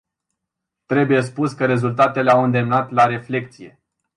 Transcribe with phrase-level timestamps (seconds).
[0.85, 3.79] Trebuie spus că rezultatele au îndemnat la reflecție.